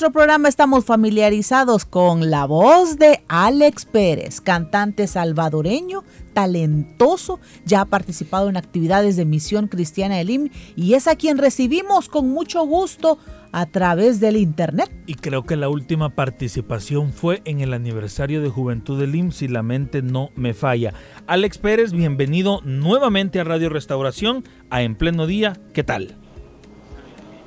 Nuestro 0.00 0.18
programa 0.18 0.48
estamos 0.48 0.86
familiarizados 0.86 1.84
con 1.84 2.30
la 2.30 2.46
voz 2.46 2.96
de 2.96 3.22
Alex 3.28 3.84
Pérez, 3.84 4.40
cantante 4.40 5.06
salvadoreño, 5.06 6.04
talentoso, 6.32 7.38
ya 7.66 7.82
ha 7.82 7.84
participado 7.84 8.48
en 8.48 8.56
actividades 8.56 9.16
de 9.16 9.26
Misión 9.26 9.66
Cristiana 9.66 10.18
Elim 10.18 10.48
y 10.74 10.94
es 10.94 11.06
a 11.06 11.16
quien 11.16 11.36
recibimos 11.36 12.08
con 12.08 12.30
mucho 12.30 12.64
gusto 12.64 13.18
a 13.52 13.66
través 13.66 14.20
del 14.20 14.38
internet. 14.38 14.90
Y 15.04 15.16
creo 15.16 15.42
que 15.42 15.56
la 15.56 15.68
última 15.68 16.08
participación 16.08 17.12
fue 17.12 17.42
en 17.44 17.60
el 17.60 17.74
aniversario 17.74 18.40
de 18.40 18.48
Juventud 18.48 18.98
del 18.98 19.14
IM, 19.14 19.32
si 19.32 19.48
la 19.48 19.62
mente 19.62 20.00
no 20.00 20.30
me 20.34 20.54
falla. 20.54 20.94
Alex 21.26 21.58
Pérez, 21.58 21.92
bienvenido 21.92 22.62
nuevamente 22.64 23.38
a 23.38 23.44
Radio 23.44 23.68
Restauración, 23.68 24.44
a 24.70 24.80
En 24.80 24.94
Pleno 24.94 25.26
Día, 25.26 25.60
¿qué 25.74 25.84
tal? 25.84 26.16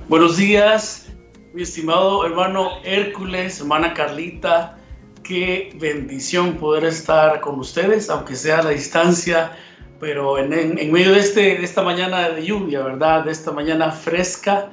Buenos 0.08 0.38
días, 0.38 1.13
mi 1.54 1.62
estimado 1.62 2.26
hermano 2.26 2.72
Hércules, 2.84 3.60
hermana 3.60 3.94
Carlita, 3.94 4.76
qué 5.22 5.72
bendición 5.80 6.56
poder 6.56 6.84
estar 6.86 7.42
con 7.42 7.60
ustedes, 7.60 8.10
aunque 8.10 8.36
sea 8.36 8.60
a 8.60 8.64
la 8.64 8.70
distancia, 8.72 9.52
pero 10.00 10.40
en, 10.40 10.50
medio 10.92 11.14
de, 11.14 11.20
este, 11.20 11.42
de 11.42 11.64
esta 11.64 11.84
mañana 11.84 12.30
de 12.30 12.44
lluvia, 12.44 12.82
¿verdad? 12.82 13.26
De 13.26 13.32
esta 13.32 13.52
mañana 13.52 13.92
fresca. 13.92 14.72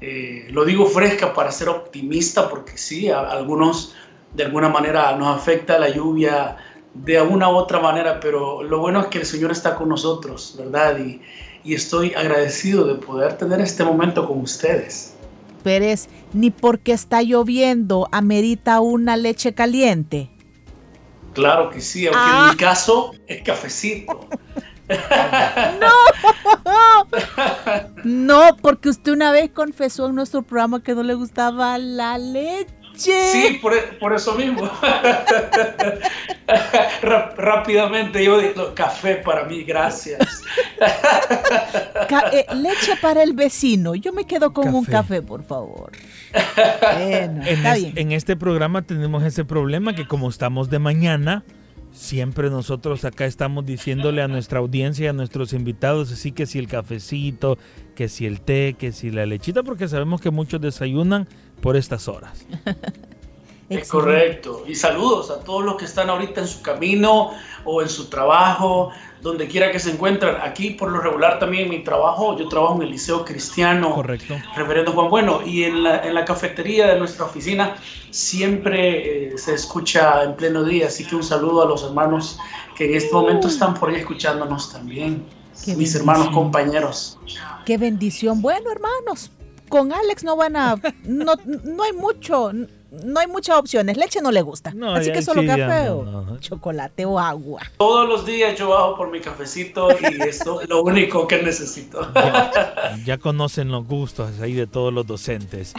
Eh, 0.00 0.46
lo 0.50 0.64
digo 0.64 0.86
fresca 0.86 1.34
para 1.34 1.50
ser 1.50 1.68
optimista, 1.68 2.48
porque 2.48 2.78
sí, 2.78 3.10
a, 3.10 3.20
algunos 3.22 3.96
de 4.32 4.44
alguna 4.44 4.68
manera 4.68 5.16
nos 5.16 5.36
afecta 5.36 5.76
la 5.76 5.88
lluvia 5.88 6.56
de 6.94 7.20
una 7.20 7.50
u 7.50 7.56
otra 7.56 7.80
manera, 7.80 8.20
pero 8.20 8.62
lo 8.62 8.78
bueno 8.78 9.00
es 9.00 9.06
que 9.08 9.18
el 9.18 9.26
Señor 9.26 9.50
está 9.50 9.74
con 9.74 9.88
nosotros, 9.88 10.54
¿verdad? 10.56 10.98
Y 11.64 11.74
estoy 11.74 12.14
agradecido 12.14 12.84
de 12.84 12.94
poder 12.94 13.36
tener 13.36 13.60
este 13.60 13.82
momento 13.82 14.26
con 14.26 14.40
ustedes. 14.40 15.16
Pérez, 15.62 16.08
ni 16.32 16.50
porque 16.50 16.92
está 16.92 17.22
lloviendo 17.22 18.08
amerita 18.12 18.80
una 18.80 19.16
leche 19.16 19.54
caliente. 19.54 20.30
Claro 21.34 21.70
que 21.70 21.80
sí, 21.80 22.06
aunque 22.06 22.20
en 22.20 22.44
mi 22.44 22.50
ah. 22.50 22.56
caso 22.58 23.12
es 23.26 23.42
cafecito. 23.42 24.28
No, 25.80 25.88
no, 28.04 28.56
porque 28.60 28.88
usted 28.90 29.12
una 29.12 29.32
vez 29.32 29.50
confesó 29.50 30.08
en 30.08 30.16
nuestro 30.16 30.42
programa 30.42 30.82
que 30.82 30.94
no 30.94 31.02
le 31.02 31.14
gustaba 31.14 31.78
la 31.78 32.18
leche. 32.18 32.72
Sí, 32.94 33.58
por, 33.62 33.72
e, 33.74 33.98
eso 34.14 34.34
mismo. 34.34 34.62
Rápidamente 37.36 38.24
yo 38.24 38.40
digo, 38.40 38.74
café 38.74 39.16
para 39.16 39.44
mí, 39.44 39.62
gracias. 39.62 40.42
Eh, 42.32 42.46
leche 42.56 42.96
para 43.00 43.22
el 43.22 43.32
vecino. 43.32 43.94
Yo 43.94 44.12
me 44.12 44.24
quedo 44.24 44.52
con 44.52 44.74
un 44.74 44.84
café, 44.84 45.22
por 45.22 45.44
favor. 45.44 45.92
en, 46.98 48.12
este 48.12 48.36
programa 48.36 48.82
tenemos 48.82 49.22
ese 49.22 49.44
problema 49.44 49.94
que 49.94 50.06
como 50.06 50.28
estamos 50.28 50.68
de 50.68 50.78
mañana, 50.78 51.44
siempre 51.92 52.50
nosotros 52.50 53.04
acá 53.04 53.26
estamos 53.26 53.64
diciéndole 53.64 54.22
a 54.22 54.28
nuestra 54.28 54.58
audiencia, 54.58 55.10
a 55.10 55.12
nuestros 55.12 55.52
invitados, 55.52 56.12
así 56.12 56.32
que 56.32 56.46
si 56.46 56.58
el 56.58 56.66
cafecito, 56.66 57.58
que 57.94 58.08
si 58.08 58.26
el 58.26 58.40
té, 58.40 58.74
que 58.78 58.92
si 58.92 59.10
la 59.10 59.24
lechita, 59.24 59.62
porque 59.62 59.88
sabemos 59.88 60.20
que 60.20 60.30
muchos 60.30 60.60
desayunan 60.60 61.28
por 61.60 61.76
estas 61.76 62.08
horas. 62.08 62.46
Es 63.80 63.88
correcto. 63.88 64.64
Y 64.66 64.74
saludos 64.74 65.30
a 65.30 65.40
todos 65.40 65.64
los 65.64 65.76
que 65.76 65.84
están 65.84 66.10
ahorita 66.10 66.40
en 66.40 66.46
su 66.46 66.62
camino 66.62 67.30
o 67.64 67.82
en 67.82 67.88
su 67.88 68.08
trabajo, 68.08 68.90
donde 69.20 69.46
quiera 69.46 69.70
que 69.70 69.78
se 69.78 69.90
encuentren. 69.90 70.36
Aquí, 70.42 70.70
por 70.70 70.90
lo 70.90 71.00
regular, 71.00 71.38
también 71.38 71.68
mi 71.68 71.84
trabajo, 71.84 72.36
yo 72.38 72.48
trabajo 72.48 72.76
en 72.76 72.82
el 72.82 72.90
Liceo 72.90 73.24
Cristiano. 73.24 73.94
Correcto. 73.94 74.34
Reverendo 74.56 74.92
Juan 74.92 75.10
Bueno. 75.10 75.40
Y 75.44 75.64
en 75.64 75.82
la, 75.82 76.02
en 76.02 76.14
la 76.14 76.24
cafetería 76.24 76.88
de 76.88 76.98
nuestra 76.98 77.24
oficina 77.26 77.76
siempre 78.10 79.32
eh, 79.32 79.38
se 79.38 79.54
escucha 79.54 80.24
en 80.24 80.34
pleno 80.34 80.64
día. 80.64 80.88
Así 80.88 81.04
que 81.04 81.16
un 81.16 81.22
saludo 81.22 81.62
a 81.62 81.66
los 81.66 81.84
hermanos 81.84 82.38
que 82.76 82.86
en 82.86 82.96
este 82.96 83.12
momento 83.12 83.48
están 83.48 83.74
por 83.74 83.90
ahí 83.90 83.96
escuchándonos 83.96 84.72
también. 84.72 85.24
Mis 85.76 85.94
hermanos 85.94 86.30
compañeros. 86.30 87.18
Qué 87.64 87.78
bendición. 87.78 88.42
Bueno, 88.42 88.70
hermanos, 88.72 89.30
con 89.68 89.92
Alex 89.92 90.24
no 90.24 90.36
van 90.36 90.56
a. 90.56 90.76
No, 91.04 91.34
no 91.46 91.82
hay 91.82 91.92
mucho 91.92 92.50
no 93.04 93.20
hay 93.20 93.26
muchas 93.26 93.56
opciones. 93.56 93.96
Leche 93.96 94.20
no 94.20 94.30
le 94.30 94.42
gusta. 94.42 94.74
Así 94.94 95.12
que 95.12 95.22
solo 95.22 95.44
café 95.46 95.90
o 95.90 96.36
chocolate 96.40 97.06
o 97.06 97.18
agua. 97.18 97.62
Todos 97.78 98.08
los 98.08 98.26
días 98.26 98.58
yo 98.58 98.68
bajo 98.68 98.96
por 98.96 99.10
mi 99.10 99.20
cafecito 99.20 99.88
y 99.92 100.22
esto 100.28 100.60
es 100.60 100.68
lo 100.68 100.82
único 100.82 101.26
que 101.26 101.42
necesito. 101.42 102.12
Ya, 103.04 103.18
conocen 103.18 103.70
los 103.70 103.86
gustos 103.86 104.40
ahí 104.40 104.52
de 104.52 104.66
todos 104.66 104.92
los 104.92 105.06
docentes. 105.06 105.72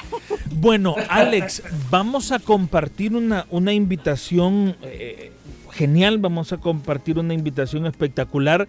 Bueno, 0.51 0.95
Alex, 1.09 1.63
vamos 1.89 2.31
a 2.31 2.39
compartir 2.39 3.15
una, 3.15 3.45
una 3.49 3.73
invitación 3.73 4.75
eh, 4.81 5.32
genial. 5.73 6.19
Vamos 6.19 6.53
a 6.53 6.57
compartir 6.57 7.19
una 7.19 7.33
invitación 7.33 7.85
espectacular 7.85 8.67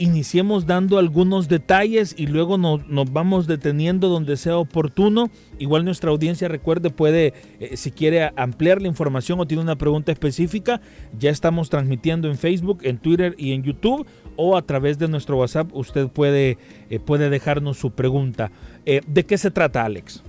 iniciemos 0.00 0.66
dando 0.66 0.98
algunos 0.98 1.46
detalles 1.48 2.14
y 2.16 2.26
luego 2.26 2.56
nos, 2.56 2.80
vamos 3.12 3.46
deteniendo 3.46 4.08
donde 4.08 4.38
sea 4.38 4.56
oportuno. 4.56 5.30
Igual 5.58 5.84
nuestra 5.84 6.10
audiencia, 6.10 6.48
recuerde, 6.48 6.88
puede, 6.88 7.34
eh, 7.60 7.76
si 7.76 7.90
quiere 7.90 8.32
ampliar 8.36 8.80
la 8.80 8.88
información 8.88 9.38
o 9.40 9.46
tiene 9.46 9.62
una 9.62 9.76
pregunta 9.76 10.10
específica, 10.10 10.80
ya 11.18 11.30
estamos 11.30 11.68
transmitiendo 11.68 12.28
en 12.28 12.38
Facebook, 12.38 12.80
en 12.82 12.96
Twitter 12.96 13.34
y 13.36 13.52
en 13.52 13.62
YouTube 13.62 14.06
o 14.36 14.56
a 14.56 14.62
través 14.62 14.98
de 14.98 15.06
nuestro 15.06 15.36
WhatsApp 15.36 15.68
usted 15.74 16.08
puede, 16.08 16.56
eh, 16.88 16.98
puede 16.98 17.28
dejarnos 17.28 17.76
su 17.76 17.90
pregunta. 17.90 18.50
Eh, 18.86 19.02
¿De 19.06 19.26
qué 19.26 19.36
se 19.36 19.50
trata, 19.50 19.84
Alex? 19.84 20.22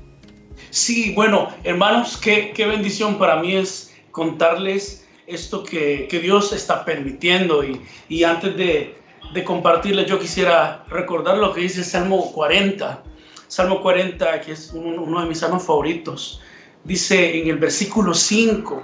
Sí, 0.69 1.13
bueno, 1.15 1.47
hermanos, 1.63 2.17
qué, 2.17 2.51
qué 2.53 2.65
bendición 2.65 3.17
para 3.17 3.41
mí 3.41 3.53
es 3.53 3.95
contarles 4.11 5.00
esto 5.35 5.63
que, 5.63 6.07
que 6.09 6.19
Dios 6.19 6.53
está 6.53 6.85
permitiendo 6.85 7.63
y, 7.63 7.81
y 8.09 8.23
antes 8.23 8.55
de, 8.57 9.01
de 9.33 9.43
compartirles, 9.43 10.07
yo 10.07 10.19
quisiera 10.19 10.83
recordar 10.89 11.37
lo 11.37 11.53
que 11.53 11.61
dice 11.61 11.83
Salmo 11.83 12.31
40. 12.31 13.03
Salmo 13.47 13.81
40, 13.81 14.41
que 14.41 14.53
es 14.53 14.71
uno 14.73 15.21
de 15.21 15.27
mis 15.27 15.39
salmos 15.39 15.63
favoritos. 15.63 16.41
Dice 16.83 17.39
en 17.39 17.47
el 17.49 17.57
versículo 17.57 18.13
5, 18.13 18.83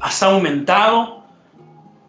has 0.00 0.22
aumentado, 0.22 1.24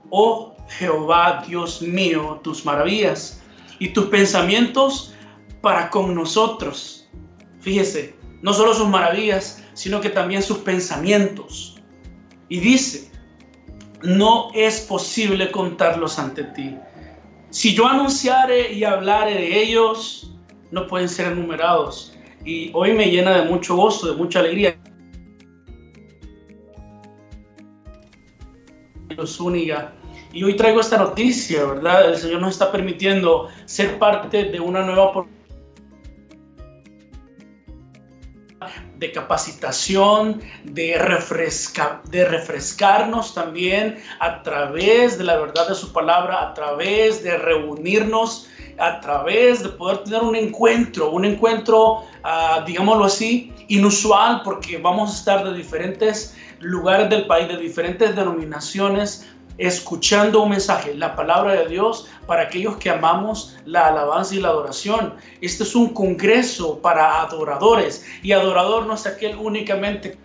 oh 0.10 0.56
Jehová, 0.70 1.44
Dios 1.48 1.82
mío, 1.82 2.40
tus 2.44 2.66
maravillas 2.66 3.42
y 3.80 3.90
tus 3.90 4.08
pensamientos 4.08 5.14
para 5.62 5.90
con 5.90 6.14
nosotros. 6.14 7.08
Fíjese, 7.62 8.16
no 8.42 8.54
solo 8.54 8.74
sus 8.74 8.88
maravillas, 8.88 9.64
sino 9.74 10.02
que 10.02 10.10
también 10.10 10.44
sus 10.44 10.58
pensamientos. 10.60 11.78
Y 12.50 12.60
dice, 12.60 13.12
no 14.04 14.50
es 14.54 14.82
posible 14.82 15.52
contarlos 15.52 16.20
ante 16.20 16.44
ti. 16.44 16.78
Si 17.50 17.74
yo 17.74 17.88
anunciare 17.88 18.74
y 18.74 18.84
hablare 18.84 19.34
de 19.34 19.62
ellos, 19.62 20.34
no 20.72 20.88
pueden 20.88 21.10
ser 21.10 21.32
enumerados. 21.32 22.14
Y 22.44 22.72
hoy 22.74 22.94
me 22.94 23.10
llena 23.10 23.42
de 23.42 23.50
mucho 23.50 23.76
gozo, 23.76 24.12
de 24.12 24.18
mucha 24.18 24.40
alegría. 24.40 24.78
Los 29.10 29.40
única. 29.40 29.94
Y 30.34 30.44
hoy 30.44 30.56
traigo 30.56 30.82
esta 30.82 30.98
noticia, 30.98 31.66
¿verdad? 31.66 32.10
El 32.10 32.18
Señor 32.18 32.42
nos 32.42 32.52
está 32.52 32.72
permitiendo 32.72 33.50
ser 33.66 33.98
parte 33.98 34.46
de 34.46 34.60
una 34.60 34.84
nueva 34.84 35.04
oportunidad 35.06 35.37
de 39.00 39.12
capacitación, 39.12 40.42
de, 40.64 40.98
refresca, 40.98 42.02
de 42.10 42.26
refrescarnos 42.26 43.34
también 43.34 43.98
a 44.20 44.42
través 44.44 45.18
de 45.18 45.24
la 45.24 45.38
verdad 45.38 45.68
de 45.70 45.76
su 45.76 45.94
palabra, 45.94 46.42
a 46.42 46.54
través 46.54 47.24
de 47.24 47.38
reunirnos, 47.38 48.48
a 48.80 49.00
través 49.00 49.64
de 49.64 49.70
poder 49.70 50.00
tener 50.00 50.22
un 50.22 50.36
encuentro, 50.36 51.12
un 51.12 51.26
encuentro, 51.26 52.04
uh, 52.24 52.66
digámoslo 52.66 53.06
así, 53.06 53.52
inusual, 53.68 54.42
porque 54.44 54.78
vamos 54.78 55.12
a 55.12 55.14
estar 55.14 55.44
de 55.44 55.56
diferentes 55.56 56.36
lugares 56.60 57.10
del 57.10 57.26
país, 57.28 57.48
de 57.48 57.58
diferentes 57.58 58.16
denominaciones, 58.16 59.28
escuchando 59.58 60.44
un 60.44 60.50
mensaje, 60.50 60.94
la 60.94 61.16
palabra 61.16 61.54
de 61.54 61.68
Dios 61.68 62.08
para 62.26 62.44
aquellos 62.44 62.78
que 62.78 62.90
amamos 62.90 63.56
la 63.66 63.88
alabanza 63.88 64.36
y 64.36 64.40
la 64.40 64.50
adoración. 64.50 65.16
Este 65.42 65.64
es 65.64 65.76
un 65.76 65.94
congreso 65.94 66.80
para 66.80 67.22
adoradores 67.22 68.06
y 68.22 68.32
adorador 68.32 68.86
no 68.86 68.94
es 68.94 69.06
aquel 69.06 69.36
únicamente 69.38 70.18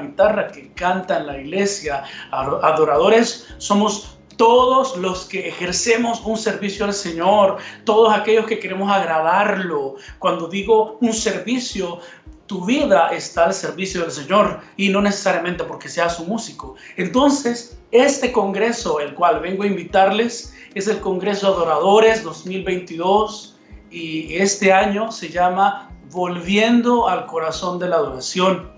guitarra 0.00 0.48
que 0.48 0.72
canta 0.72 1.18
en 1.18 1.26
la 1.26 1.38
iglesia. 1.38 2.04
Adoradores 2.30 3.46
somos 3.58 4.18
todos 4.36 4.96
los 4.96 5.26
que 5.26 5.48
ejercemos 5.48 6.20
un 6.24 6.36
servicio 6.36 6.84
al 6.84 6.92
Señor, 6.92 7.58
todos 7.84 8.12
aquellos 8.12 8.46
que 8.46 8.58
queremos 8.58 8.90
agradarlo. 8.90 9.94
Cuando 10.18 10.48
digo 10.48 10.98
un 11.00 11.12
servicio, 11.12 12.00
tu 12.46 12.64
vida 12.64 13.08
está 13.08 13.46
al 13.46 13.54
servicio 13.54 14.02
del 14.02 14.10
Señor 14.10 14.60
y 14.76 14.88
no 14.90 15.00
necesariamente 15.00 15.64
porque 15.64 15.88
seas 15.88 16.20
un 16.20 16.28
músico. 16.28 16.74
Entonces, 16.96 17.78
este 17.90 18.32
congreso, 18.32 19.00
el 19.00 19.14
cual 19.14 19.40
vengo 19.40 19.62
a 19.62 19.66
invitarles, 19.66 20.54
es 20.74 20.88
el 20.88 21.00
Congreso 21.00 21.46
Adoradores 21.46 22.22
2022 22.22 23.56
y 23.90 24.34
este 24.34 24.72
año 24.72 25.12
se 25.12 25.30
llama 25.30 25.90
Volviendo 26.10 27.08
al 27.08 27.26
Corazón 27.26 27.78
de 27.78 27.88
la 27.88 27.96
Adoración. 27.96 28.70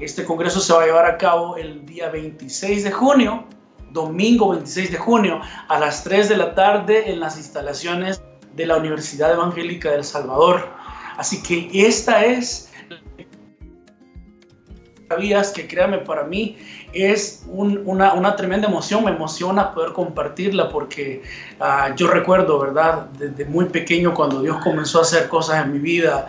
Este 0.00 0.24
congreso 0.24 0.60
se 0.60 0.72
va 0.72 0.82
a 0.82 0.86
llevar 0.86 1.06
a 1.06 1.16
cabo 1.16 1.56
el 1.56 1.86
día 1.86 2.08
26 2.10 2.82
de 2.82 2.90
junio, 2.90 3.44
domingo 3.90 4.50
26 4.50 4.90
de 4.90 4.98
junio, 4.98 5.40
a 5.68 5.78
las 5.78 6.02
3 6.02 6.28
de 6.28 6.36
la 6.36 6.54
tarde 6.54 7.10
en 7.10 7.20
las 7.20 7.36
instalaciones 7.38 8.20
de 8.56 8.66
la 8.66 8.76
Universidad 8.76 9.32
Evangélica 9.32 9.92
del 9.92 10.04
Salvador. 10.04 10.68
Así 11.16 11.40
que 11.42 11.86
esta 11.86 12.24
es 12.24 12.72
que 15.54 15.68
créame, 15.68 15.98
para 15.98 16.24
mí 16.24 16.56
es 16.92 17.44
una, 17.48 18.14
una, 18.14 18.36
tremenda 18.36 18.68
emoción, 18.68 19.04
me 19.04 19.10
emociona 19.10 19.72
poder 19.74 19.92
compartirla 19.92 20.68
porque 20.68 21.22
uh, 21.60 21.94
yo 21.94 22.08
recuerdo, 22.08 22.58
¿verdad? 22.58 23.06
Desde 23.18 23.44
muy 23.44 23.66
pequeño 23.66 24.14
cuando 24.14 24.42
Dios 24.42 24.56
comenzó 24.62 24.98
a 24.98 25.02
hacer 25.02 25.28
cosas 25.28 25.64
en 25.64 25.72
mi 25.72 25.78
vida 25.78 26.28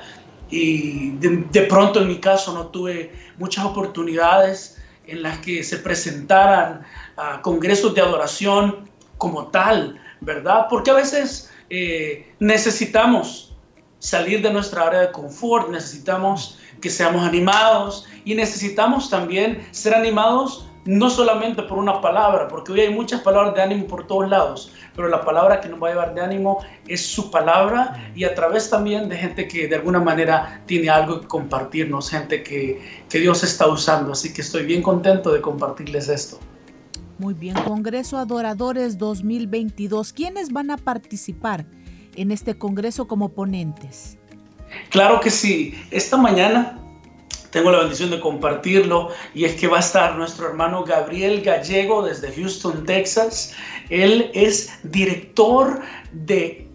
y 0.50 1.12
de, 1.18 1.46
de 1.52 1.62
pronto 1.62 2.02
en 2.02 2.08
mi 2.08 2.20
caso 2.20 2.54
no 2.54 2.68
tuve 2.68 3.12
muchas 3.38 3.66
oportunidades 3.66 4.82
en 5.08 5.24
las 5.24 5.40
que 5.40 5.64
se 5.64 5.78
presentaran 5.78 6.82
uh, 7.18 7.42
congresos 7.42 7.94
de 7.96 8.02
adoración 8.02 8.90
como 9.18 9.48
tal, 9.48 10.00
¿verdad? 10.22 10.68
Porque 10.70 10.92
a 10.92 10.96
veces 10.96 11.52
eh, 11.70 12.34
necesitamos 12.40 13.55
salir 14.00 14.42
de 14.42 14.52
nuestra 14.52 14.88
área 14.88 15.02
de 15.02 15.12
confort, 15.12 15.70
necesitamos 15.70 16.60
que 16.82 16.90
seamos 16.90 17.26
animados 17.26 18.06
y 18.26 18.36
necesitamos 18.36 19.10
también 19.10 19.66
ser 19.72 19.96
animados 19.96 20.68
no 20.86 21.10
solamente 21.10 21.64
por 21.64 21.80
una 21.80 22.00
palabra, 22.00 22.48
porque 22.48 22.72
hoy 22.72 22.82
hay 22.82 22.94
muchas 22.94 23.22
palabras 23.22 23.56
de 23.56 23.62
ánimo 23.64 23.88
por 23.88 24.06
todos 24.06 24.30
lados, 24.30 24.72
pero 24.96 25.08
la 25.08 25.26
palabra 25.26 25.60
que 25.60 25.68
nos 25.68 25.82
va 25.82 25.88
a 25.88 25.92
llevar 25.92 26.14
de 26.14 26.22
ánimo 26.22 26.64
es 26.88 27.04
su 27.04 27.32
palabra 27.32 28.12
y 28.16 28.24
a 28.24 28.36
través 28.36 28.70
también 28.70 29.10
de 29.10 29.18
gente 29.18 29.48
que 29.48 29.68
de 29.68 29.76
alguna 29.76 30.00
manera 30.00 30.62
tiene 30.68 30.90
algo 30.90 31.22
que 31.22 31.28
compartirnos, 31.28 32.12
gente 32.12 32.44
que, 32.44 32.80
que 33.10 33.20
Dios 33.20 33.44
está 33.44 33.68
usando. 33.68 34.12
Así 34.12 34.32
que 34.32 34.42
estoy 34.42 34.64
bien 34.66 34.84
contento 34.84 35.34
de 35.34 35.42
compartirles 35.42 36.08
esto. 36.08 36.40
Muy 37.18 37.34
bien, 37.34 37.56
Congreso 37.64 38.18
Adoradores 38.18 39.00
2022. 39.00 40.14
¿Quiénes 40.14 40.52
van 40.52 40.70
a 40.70 40.78
participar 40.78 41.66
en 42.16 42.32
este 42.32 42.58
Congreso 42.58 43.08
como 43.08 43.30
ponentes? 43.30 44.18
Claro 44.90 45.20
que 45.20 45.30
sí. 45.30 45.74
Esta 45.92 46.18
mañana 46.18 46.80
tengo 47.52 47.72
la 47.72 47.80
bendición 47.80 48.12
de 48.12 48.20
compartirlo 48.20 49.12
y 49.34 49.46
es 49.46 49.56
que 49.56 49.68
va 49.68 49.78
a 49.78 49.80
estar 49.80 50.16
nuestro 50.18 50.48
hermano 50.48 50.84
Gabriel 50.84 51.42
Gallego 51.42 52.04
desde 52.04 52.34
Houston, 52.34 52.86
Texas. 52.86 53.54
Él 53.90 54.30
es 54.34 54.78
director 54.84 55.82
de 56.12 56.68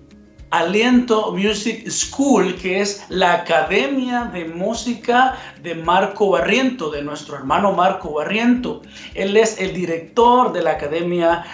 Aliento 0.51 1.33
Music 1.33 1.89
School, 1.89 2.57
que 2.57 2.81
es 2.81 3.05
la 3.09 3.35
academia 3.35 4.31
de 4.33 4.47
música 4.47 5.37
de 5.63 5.77
Marco 5.77 6.31
Barriento, 6.31 6.91
de 6.91 7.03
nuestro 7.03 7.37
hermano 7.37 7.73
Marco 7.73 8.15
Barriento. 8.15 8.83
Él 9.15 9.37
es 9.37 9.61
el 9.61 9.75
director 9.75 10.53
de 10.53 10.63
la 10.63 10.73
academia 10.73 11.45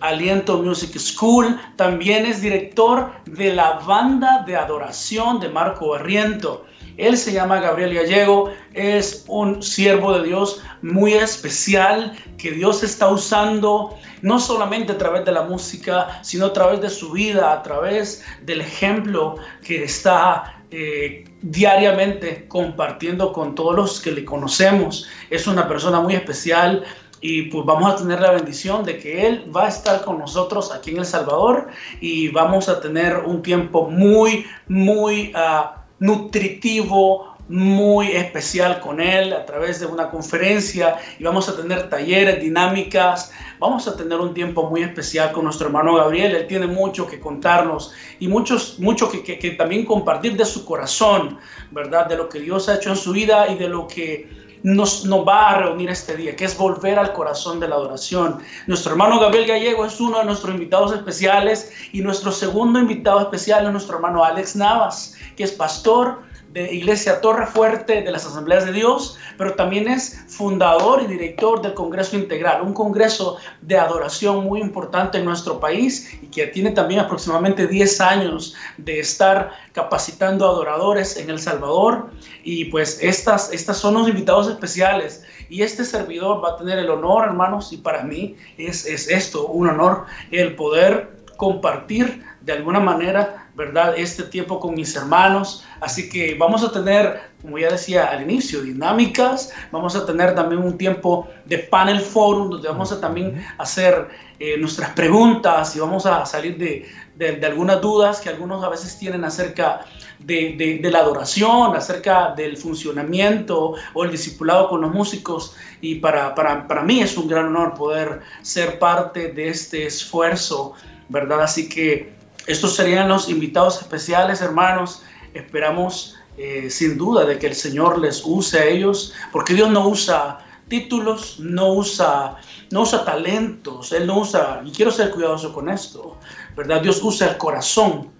Aliento 0.00 0.62
Music 0.62 0.98
School, 0.98 1.58
también 1.76 2.26
es 2.26 2.40
director 2.40 3.12
de 3.26 3.52
la 3.52 3.80
banda 3.80 4.44
de 4.46 4.56
adoración 4.56 5.40
de 5.40 5.48
Marco 5.48 5.90
Barriento. 5.90 6.64
Él 6.96 7.16
se 7.16 7.32
llama 7.32 7.60
Gabriel 7.60 7.94
Gallego, 7.94 8.52
es 8.74 9.24
un 9.28 9.62
siervo 9.62 10.18
de 10.18 10.26
Dios 10.26 10.62
muy 10.82 11.14
especial 11.14 12.16
que 12.36 12.50
Dios 12.50 12.82
está 12.82 13.08
usando 13.08 13.96
no 14.22 14.40
solamente 14.40 14.92
a 14.92 14.98
través 14.98 15.24
de 15.24 15.30
la 15.30 15.42
música, 15.42 16.20
sino 16.22 16.46
a 16.46 16.52
través 16.52 16.80
de 16.80 16.90
su 16.90 17.12
vida, 17.12 17.52
a 17.52 17.62
través 17.62 18.24
del 18.42 18.62
ejemplo 18.62 19.36
que 19.62 19.84
está 19.84 20.64
eh, 20.70 21.24
diariamente 21.40 22.46
compartiendo 22.48 23.32
con 23.32 23.54
todos 23.54 23.76
los 23.76 24.00
que 24.00 24.10
le 24.10 24.24
conocemos. 24.24 25.08
Es 25.30 25.46
una 25.46 25.68
persona 25.68 26.00
muy 26.00 26.14
especial 26.14 26.84
y 27.20 27.42
pues 27.42 27.64
vamos 27.64 27.92
a 27.92 27.96
tener 27.96 28.20
la 28.20 28.32
bendición 28.32 28.84
de 28.84 28.98
que 28.98 29.26
Él 29.26 29.50
va 29.54 29.66
a 29.66 29.68
estar 29.68 30.04
con 30.04 30.18
nosotros 30.18 30.72
aquí 30.72 30.90
en 30.90 30.98
El 30.98 31.06
Salvador 31.06 31.68
y 32.00 32.28
vamos 32.28 32.68
a 32.68 32.80
tener 32.80 33.18
un 33.18 33.42
tiempo 33.42 33.90
muy, 33.90 34.46
muy 34.68 35.32
uh, 35.34 35.78
nutritivo, 35.98 37.36
muy 37.48 38.12
especial 38.12 38.78
con 38.80 39.00
Él 39.00 39.32
a 39.32 39.44
través 39.46 39.80
de 39.80 39.86
una 39.86 40.10
conferencia 40.10 40.96
y 41.18 41.24
vamos 41.24 41.48
a 41.48 41.56
tener 41.56 41.88
talleres, 41.88 42.40
dinámicas, 42.40 43.32
vamos 43.58 43.88
a 43.88 43.96
tener 43.96 44.20
un 44.20 44.34
tiempo 44.34 44.68
muy 44.68 44.82
especial 44.82 45.32
con 45.32 45.44
nuestro 45.44 45.66
hermano 45.66 45.96
Gabriel, 45.96 46.36
Él 46.36 46.46
tiene 46.46 46.66
mucho 46.66 47.06
que 47.06 47.18
contarnos 47.18 47.92
y 48.20 48.28
muchos, 48.28 48.78
mucho 48.78 49.10
que, 49.10 49.22
que 49.22 49.50
también 49.52 49.84
compartir 49.84 50.36
de 50.36 50.44
su 50.44 50.64
corazón, 50.64 51.38
¿verdad? 51.72 52.06
De 52.06 52.16
lo 52.16 52.28
que 52.28 52.40
Dios 52.40 52.68
ha 52.68 52.76
hecho 52.76 52.90
en 52.90 52.96
su 52.96 53.12
vida 53.12 53.48
y 53.48 53.56
de 53.56 53.68
lo 53.68 53.88
que 53.88 54.47
nos, 54.62 55.04
nos, 55.04 55.26
va 55.26 55.50
a 55.50 55.58
reunir 55.58 55.90
este 55.90 56.16
día, 56.16 56.36
que 56.36 56.44
es 56.44 56.56
volver 56.56 56.98
al 56.98 57.12
corazón 57.12 57.60
de 57.60 57.68
la 57.68 57.76
adoración. 57.76 58.38
Nuestro 58.66 58.92
hermano 58.92 59.20
Gabriel 59.20 59.46
Gallego 59.46 59.84
es 59.84 60.00
uno 60.00 60.18
de 60.18 60.24
nuestros 60.24 60.54
invitados 60.54 60.92
especiales 60.92 61.72
y 61.92 62.00
nuestro 62.00 62.32
segundo 62.32 62.78
invitado 62.78 63.20
especial 63.20 63.66
es 63.66 63.72
nuestro 63.72 63.96
hermano 63.96 64.24
Alex 64.24 64.56
Navas, 64.56 65.14
que 65.36 65.44
es 65.44 65.52
pastor 65.52 66.27
Iglesia 66.72 67.20
Torre 67.20 67.46
Fuerte 67.46 68.02
de 68.02 68.10
las 68.10 68.26
Asambleas 68.26 68.66
de 68.66 68.72
Dios, 68.72 69.18
pero 69.36 69.54
también 69.54 69.88
es 69.88 70.24
fundador 70.28 71.02
y 71.02 71.06
director 71.06 71.62
del 71.62 71.74
Congreso 71.74 72.16
Integral, 72.16 72.62
un 72.62 72.72
congreso 72.72 73.36
de 73.62 73.78
adoración 73.78 74.44
muy 74.44 74.60
importante 74.60 75.18
en 75.18 75.24
nuestro 75.24 75.60
país 75.60 76.12
y 76.22 76.26
que 76.26 76.46
tiene 76.48 76.70
también 76.70 77.00
aproximadamente 77.00 77.66
10 77.66 78.00
años 78.00 78.54
de 78.76 79.00
estar 79.00 79.52
capacitando 79.72 80.46
adoradores 80.46 81.16
en 81.16 81.30
El 81.30 81.38
Salvador. 81.38 82.10
Y 82.44 82.66
pues 82.66 82.98
estas, 83.02 83.52
estas 83.52 83.76
son 83.76 83.94
los 83.94 84.08
invitados 84.08 84.48
especiales 84.48 85.24
y 85.48 85.62
este 85.62 85.84
servidor 85.84 86.44
va 86.44 86.50
a 86.52 86.56
tener 86.56 86.78
el 86.78 86.90
honor, 86.90 87.24
hermanos, 87.24 87.72
y 87.72 87.78
para 87.78 88.02
mí 88.02 88.36
es, 88.56 88.84
es 88.86 89.08
esto, 89.08 89.46
un 89.46 89.68
honor, 89.68 90.04
el 90.30 90.54
poder 90.56 91.18
compartir 91.36 92.24
de 92.42 92.52
alguna 92.52 92.80
manera 92.80 93.47
¿verdad? 93.58 93.94
Este 93.98 94.22
tiempo 94.22 94.60
con 94.60 94.74
mis 94.74 94.94
hermanos. 94.94 95.64
Así 95.80 96.08
que 96.08 96.36
vamos 96.36 96.62
a 96.62 96.70
tener, 96.70 97.20
como 97.42 97.58
ya 97.58 97.68
decía 97.68 98.04
al 98.04 98.22
inicio, 98.22 98.62
dinámicas. 98.62 99.52
Vamos 99.72 99.96
a 99.96 100.06
tener 100.06 100.36
también 100.36 100.62
un 100.62 100.78
tiempo 100.78 101.28
de 101.44 101.58
panel 101.58 102.00
forum 102.00 102.50
donde 102.50 102.68
vamos 102.68 102.92
a 102.92 103.00
también 103.00 103.44
hacer 103.58 104.06
eh, 104.38 104.56
nuestras 104.58 104.90
preguntas 104.90 105.74
y 105.74 105.80
vamos 105.80 106.06
a 106.06 106.24
salir 106.24 106.56
de, 106.56 106.88
de, 107.16 107.44
algunas 107.44 107.80
dudas 107.80 108.20
que 108.20 108.28
algunos 108.28 108.62
a 108.62 108.68
veces 108.68 108.96
tienen 108.96 109.24
acerca 109.24 109.80
de, 110.20 110.78
de, 110.80 110.90
la 110.92 111.00
adoración, 111.00 111.74
acerca 111.74 112.34
del 112.36 112.56
funcionamiento 112.56 113.74
o 113.92 114.04
el 114.04 114.12
discipulado 114.12 114.68
con 114.68 114.82
los 114.82 114.94
músicos. 114.94 115.56
Y 115.80 115.96
para, 115.96 116.32
para, 116.36 116.68
para 116.68 116.82
mí 116.82 117.00
es 117.00 117.16
un 117.16 117.26
gran 117.26 117.46
honor 117.46 117.74
poder 117.74 118.20
ser 118.40 118.78
parte 118.78 119.32
de 119.32 119.48
este 119.48 119.84
esfuerzo, 119.84 120.74
¿verdad? 121.08 121.40
Así 121.40 121.68
que 121.68 122.17
estos 122.48 122.74
serían 122.74 123.08
los 123.08 123.28
invitados 123.28 123.82
especiales, 123.82 124.40
hermanos. 124.40 125.02
Esperamos 125.34 126.16
eh, 126.38 126.70
sin 126.70 126.96
duda 126.96 127.26
de 127.26 127.38
que 127.38 127.46
el 127.46 127.54
Señor 127.54 127.98
les 127.98 128.22
use 128.24 128.58
a 128.58 128.64
ellos, 128.64 129.12
porque 129.32 129.52
Dios 129.52 129.70
no 129.70 129.86
usa 129.86 130.38
títulos, 130.66 131.38
no 131.40 131.74
usa, 131.74 132.36
no 132.70 132.82
usa 132.82 133.04
talentos, 133.04 133.92
Él 133.92 134.06
no 134.06 134.20
usa, 134.20 134.62
y 134.64 134.70
quiero 134.70 134.90
ser 134.90 135.10
cuidadoso 135.10 135.52
con 135.52 135.68
esto, 135.68 136.16
¿verdad? 136.56 136.80
Dios 136.80 137.02
usa 137.02 137.28
el 137.28 137.36
corazón, 137.36 138.10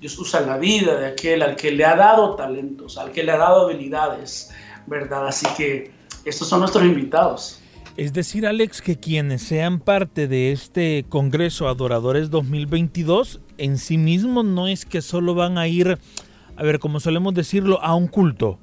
Dios 0.00 0.18
usa 0.18 0.40
la 0.40 0.56
vida 0.56 0.96
de 0.98 1.08
aquel 1.08 1.42
al 1.42 1.54
que 1.54 1.70
le 1.70 1.84
ha 1.84 1.96
dado 1.96 2.34
talentos, 2.34 2.96
al 2.96 3.12
que 3.12 3.24
le 3.24 3.32
ha 3.32 3.36
dado 3.36 3.66
habilidades, 3.66 4.54
¿verdad? 4.86 5.26
Así 5.26 5.46
que 5.54 5.92
estos 6.24 6.48
son 6.48 6.60
nuestros 6.60 6.82
invitados. 6.82 7.60
Es 7.96 8.12
decir, 8.12 8.46
Alex, 8.46 8.82
que 8.82 8.96
quienes 8.96 9.40
sean 9.40 9.80
parte 9.80 10.28
de 10.28 10.52
este 10.52 11.06
Congreso 11.08 11.66
Adoradores 11.66 12.28
2022 12.28 13.40
en 13.56 13.78
sí 13.78 13.96
mismo 13.96 14.42
no 14.42 14.68
es 14.68 14.84
que 14.84 15.00
solo 15.00 15.34
van 15.34 15.56
a 15.56 15.66
ir, 15.66 15.98
a 16.56 16.62
ver, 16.62 16.78
como 16.78 17.00
solemos 17.00 17.32
decirlo, 17.32 17.82
a 17.82 17.94
un 17.94 18.06
culto. 18.06 18.58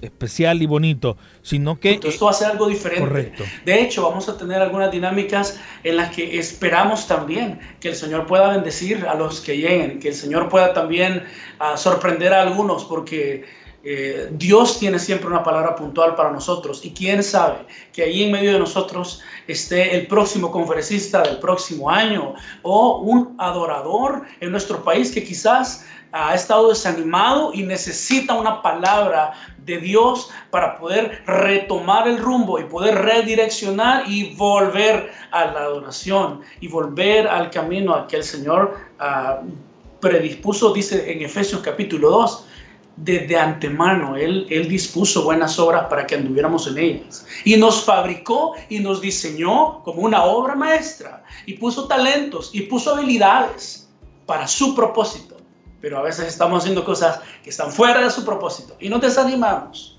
especial 0.00 0.62
y 0.62 0.66
bonito, 0.66 1.18
sino 1.42 1.78
que... 1.78 2.00
esto 2.02 2.24
va 2.24 2.30
a 2.32 2.34
ser 2.34 2.48
algo 2.48 2.66
diferente. 2.66 3.06
Correcto. 3.06 3.44
De 3.64 3.82
hecho, 3.82 4.08
vamos 4.08 4.28
a 4.28 4.36
tener 4.38 4.60
algunas 4.60 4.90
dinámicas 4.90 5.60
en 5.84 5.96
las 5.98 6.12
que 6.12 6.38
esperamos 6.38 7.06
también 7.06 7.60
que 7.78 7.90
el 7.90 7.94
Señor 7.94 8.26
pueda 8.26 8.48
bendecir 8.48 9.06
a 9.06 9.14
los 9.14 9.40
que 9.42 9.58
lleguen, 9.58 10.00
que 10.00 10.08
el 10.08 10.14
Señor 10.14 10.48
pueda 10.48 10.72
también 10.72 11.22
ah, 11.60 11.76
sorprender 11.76 12.32
a 12.32 12.42
algunos, 12.42 12.84
porque 12.86 13.44
eh, 13.84 14.28
Dios 14.32 14.78
tiene 14.78 14.98
siempre 14.98 15.26
una 15.28 15.42
palabra 15.42 15.74
puntual 15.74 16.14
para 16.14 16.30
nosotros. 16.30 16.84
Y 16.84 16.92
quién 16.92 17.22
sabe 17.22 17.66
que 17.92 18.04
ahí 18.04 18.22
en 18.22 18.32
medio 18.32 18.52
de 18.52 18.58
nosotros 18.60 19.20
esté 19.48 19.96
el 19.96 20.06
próximo 20.06 20.50
conferencista 20.52 21.22
del 21.22 21.38
próximo 21.38 21.90
año 21.90 22.34
o 22.62 22.98
un 22.98 23.34
adorador 23.38 24.22
en 24.40 24.52
nuestro 24.52 24.84
país 24.84 25.10
que 25.12 25.24
quizás 25.24 25.84
ha 26.12 26.34
estado 26.34 26.68
desanimado 26.68 27.52
y 27.54 27.62
necesita 27.62 28.34
una 28.34 28.60
palabra 28.60 29.32
de 29.64 29.78
Dios 29.78 30.30
para 30.50 30.78
poder 30.78 31.22
retomar 31.26 32.06
el 32.06 32.18
rumbo 32.18 32.60
y 32.60 32.64
poder 32.64 32.96
redireccionar 32.96 34.04
y 34.06 34.34
volver 34.34 35.10
a 35.30 35.46
la 35.46 35.60
adoración 35.60 36.42
y 36.60 36.68
volver 36.68 37.26
al 37.26 37.50
camino 37.50 37.94
a 37.94 38.06
que 38.06 38.16
el 38.16 38.24
Señor 38.24 38.76
ah, 38.98 39.40
predispuso, 40.00 40.72
dice 40.72 41.10
en 41.10 41.22
Efesios 41.22 41.62
capítulo 41.62 42.10
2 42.10 42.46
desde 42.96 43.38
antemano. 43.38 44.16
Él, 44.16 44.46
él 44.50 44.68
dispuso 44.68 45.24
buenas 45.24 45.58
obras 45.58 45.86
para 45.88 46.06
que 46.06 46.14
anduviéramos 46.14 46.66
en 46.66 46.78
ellas. 46.78 47.26
Y 47.44 47.56
nos 47.56 47.84
fabricó 47.84 48.54
y 48.68 48.80
nos 48.80 49.00
diseñó 49.00 49.82
como 49.82 50.02
una 50.02 50.24
obra 50.24 50.54
maestra. 50.54 51.24
Y 51.46 51.54
puso 51.54 51.86
talentos 51.86 52.50
y 52.52 52.62
puso 52.62 52.94
habilidades 52.94 53.88
para 54.26 54.46
su 54.46 54.74
propósito. 54.74 55.36
Pero 55.80 55.98
a 55.98 56.02
veces 56.02 56.28
estamos 56.28 56.62
haciendo 56.62 56.84
cosas 56.84 57.20
que 57.42 57.50
están 57.50 57.72
fuera 57.72 58.02
de 58.02 58.10
su 58.10 58.24
propósito 58.24 58.76
y 58.78 58.88
nos 58.88 59.00
desanimamos. 59.00 59.91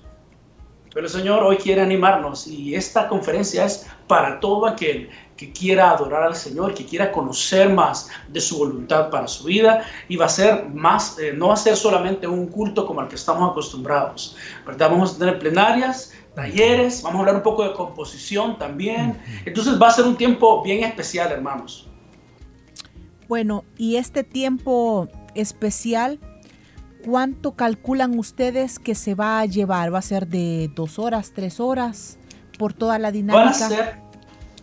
Pero 0.94 1.06
el 1.06 1.12
Señor 1.12 1.42
hoy 1.42 1.56
quiere 1.56 1.80
animarnos 1.80 2.46
y 2.46 2.74
esta 2.74 3.08
conferencia 3.08 3.64
es 3.64 3.86
para 4.06 4.38
todo 4.38 4.66
aquel 4.66 5.10
que 5.36 5.52
quiera 5.52 5.90
adorar 5.90 6.22
al 6.22 6.36
Señor, 6.36 6.72
que 6.72 6.86
quiera 6.86 7.10
conocer 7.10 7.68
más 7.68 8.08
de 8.28 8.40
su 8.40 8.58
voluntad 8.58 9.10
para 9.10 9.26
su 9.26 9.44
vida 9.44 9.84
y 10.08 10.16
va 10.16 10.26
a 10.26 10.28
ser 10.28 10.68
más, 10.68 11.18
eh, 11.18 11.32
no 11.34 11.48
va 11.48 11.54
a 11.54 11.56
ser 11.56 11.76
solamente 11.76 12.28
un 12.28 12.46
culto 12.46 12.86
como 12.86 13.00
al 13.00 13.08
que 13.08 13.16
estamos 13.16 13.50
acostumbrados, 13.50 14.36
¿verdad? 14.64 14.90
Vamos 14.90 15.16
a 15.16 15.18
tener 15.18 15.38
plenarias, 15.40 16.12
talleres, 16.34 17.02
vamos 17.02 17.16
a 17.16 17.20
hablar 17.20 17.36
un 17.36 17.42
poco 17.42 17.64
de 17.64 17.72
composición 17.72 18.56
también. 18.58 19.20
Entonces 19.44 19.80
va 19.80 19.88
a 19.88 19.90
ser 19.90 20.04
un 20.04 20.16
tiempo 20.16 20.62
bien 20.62 20.84
especial, 20.84 21.32
hermanos. 21.32 21.88
Bueno, 23.26 23.64
y 23.76 23.96
este 23.96 24.22
tiempo 24.22 25.08
especial, 25.34 26.20
¿cuánto 27.04 27.52
calculan 27.52 28.18
ustedes 28.18 28.78
que 28.78 28.94
se 28.94 29.14
va 29.14 29.40
a 29.40 29.46
llevar? 29.46 29.92
¿Va 29.92 29.98
a 29.98 30.02
ser 30.02 30.26
de 30.26 30.70
dos 30.74 30.98
horas, 30.98 31.32
tres 31.34 31.60
horas 31.60 32.18
por 32.58 32.72
toda 32.72 32.98
la 32.98 33.12
dinámica? 33.12 34.00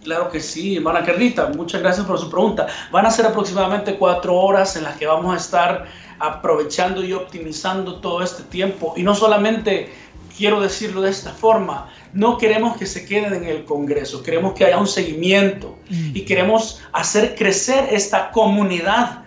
Claro 0.03 0.31
que 0.31 0.39
sí, 0.39 0.77
hermana 0.77 1.03
Carlita, 1.03 1.49
muchas 1.49 1.81
gracias 1.81 2.07
por 2.07 2.17
su 2.17 2.29
pregunta. 2.29 2.65
Van 2.91 3.05
a 3.05 3.11
ser 3.11 3.27
aproximadamente 3.27 3.97
cuatro 3.97 4.35
horas 4.35 4.75
en 4.75 4.83
las 4.83 4.97
que 4.97 5.05
vamos 5.05 5.31
a 5.31 5.37
estar 5.37 5.85
aprovechando 6.17 7.03
y 7.03 7.13
optimizando 7.13 7.99
todo 7.99 8.23
este 8.23 8.41
tiempo. 8.43 8.95
Y 8.97 9.03
no 9.03 9.13
solamente 9.13 9.93
quiero 10.35 10.59
decirlo 10.59 11.01
de 11.01 11.11
esta 11.11 11.31
forma, 11.31 11.89
no 12.13 12.39
queremos 12.39 12.77
que 12.77 12.87
se 12.87 13.05
queden 13.05 13.33
en 13.35 13.43
el 13.43 13.63
Congreso, 13.63 14.23
queremos 14.23 14.53
que 14.53 14.65
haya 14.65 14.79
un 14.79 14.87
seguimiento 14.87 15.77
y 15.89 16.25
queremos 16.25 16.81
hacer 16.93 17.35
crecer 17.35 17.89
esta 17.91 18.31
comunidad 18.31 19.23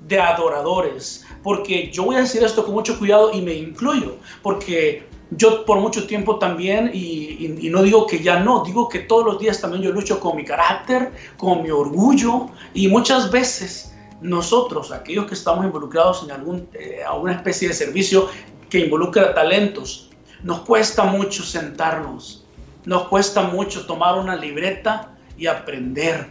de 0.00 0.20
adoradores. 0.20 1.24
Porque 1.46 1.92
yo 1.92 2.02
voy 2.02 2.16
a 2.16 2.22
decir 2.22 2.42
esto 2.42 2.64
con 2.64 2.74
mucho 2.74 2.98
cuidado 2.98 3.30
y 3.32 3.40
me 3.40 3.54
incluyo, 3.54 4.16
porque 4.42 5.06
yo 5.30 5.64
por 5.64 5.78
mucho 5.78 6.04
tiempo 6.04 6.40
también, 6.40 6.90
y, 6.92 7.68
no 7.70 7.84
digo 7.84 8.04
que 8.08 8.20
ya 8.20 8.40
no, 8.40 8.64
digo 8.64 8.88
que 8.88 8.98
todos 8.98 9.24
los 9.24 9.38
días 9.38 9.60
también 9.60 9.80
yo 9.80 9.92
lucho 9.92 10.18
con 10.18 10.34
mi 10.34 10.44
carácter, 10.44 11.12
con 11.36 11.62
mi 11.62 11.70
orgullo, 11.70 12.48
y 12.74 12.88
muchas 12.88 13.30
veces 13.30 13.94
nosotros, 14.20 14.90
aquellos 14.90 15.26
que 15.26 15.34
estamos 15.34 15.64
involucrados 15.64 16.24
en 16.24 16.32
algún, 16.32 16.68
eh, 16.72 17.04
alguna 17.08 17.34
especie 17.34 17.68
de 17.68 17.74
servicio 17.74 18.28
que 18.68 18.80
involucra 18.80 19.32
talentos, 19.32 20.10
nos 20.42 20.62
cuesta 20.62 21.04
mucho 21.04 21.44
sentarnos, 21.44 22.44
nos 22.86 23.06
cuesta 23.06 23.42
mucho 23.42 23.86
tomar 23.86 24.18
una 24.18 24.34
libreta 24.34 25.16
y 25.38 25.46
aprender. 25.46 26.28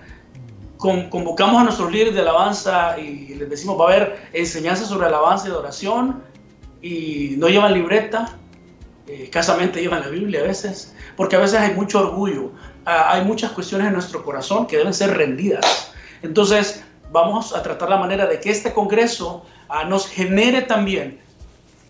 Convocamos 0.77 1.61
a 1.61 1.63
nuestros 1.63 1.91
líderes 1.91 2.13
de 2.13 2.21
alabanza 2.21 2.97
y 2.99 3.35
les 3.35 3.49
decimos, 3.49 3.79
va 3.79 3.85
a 3.85 3.93
haber 3.93 4.29
enseñanza 4.33 4.85
sobre 4.85 5.07
alabanza 5.07 5.47
y 5.47 5.51
adoración, 5.51 6.23
y 6.81 7.35
no 7.37 7.47
llevan 7.47 7.73
libreta, 7.73 8.37
eh, 9.07 9.23
escasamente 9.23 9.81
llevan 9.81 10.01
la 10.01 10.09
Biblia 10.09 10.41
a 10.41 10.43
veces, 10.43 10.93
porque 11.15 11.35
a 11.35 11.39
veces 11.39 11.59
hay 11.59 11.73
mucho 11.73 11.99
orgullo, 11.99 12.51
ah, 12.85 13.13
hay 13.13 13.23
muchas 13.23 13.51
cuestiones 13.51 13.87
en 13.87 13.93
nuestro 13.93 14.23
corazón 14.23 14.67
que 14.67 14.77
deben 14.77 14.93
ser 14.93 15.17
rendidas. 15.17 15.91
Entonces, 16.21 16.83
vamos 17.11 17.55
a 17.55 17.63
tratar 17.63 17.89
la 17.89 17.97
manera 17.97 18.27
de 18.27 18.39
que 18.39 18.51
este 18.51 18.73
Congreso 18.73 19.45
ah, 19.67 19.85
nos 19.85 20.07
genere 20.07 20.61
también 20.61 21.24